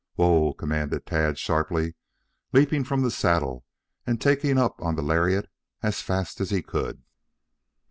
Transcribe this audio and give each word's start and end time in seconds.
"Whoa!" 0.15 0.53
commanded 0.53 1.05
Tad 1.05 1.37
sharply, 1.37 1.93
leaping 2.53 2.83
from 2.83 3.03
the 3.03 3.11
saddle 3.11 3.65
and 4.07 4.19
taking 4.19 4.57
up 4.57 4.81
on 4.81 4.95
the 4.95 5.03
lariat 5.03 5.47
as 5.83 6.01
fast 6.01 6.41
as 6.41 6.49
he 6.49 6.63
could. 6.63 7.03